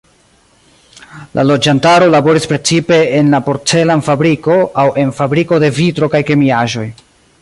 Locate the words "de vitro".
5.65-6.11